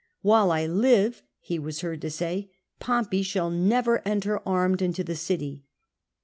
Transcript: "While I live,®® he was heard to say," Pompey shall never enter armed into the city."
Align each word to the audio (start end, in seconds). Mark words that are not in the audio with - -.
"While 0.23 0.49
I 0.51 0.65
live,®® 0.65 1.21
he 1.39 1.59
was 1.59 1.81
heard 1.81 2.01
to 2.01 2.09
say," 2.09 2.49
Pompey 2.79 3.21
shall 3.21 3.51
never 3.51 4.01
enter 4.03 4.41
armed 4.47 4.81
into 4.81 5.03
the 5.03 5.15
city." 5.15 5.63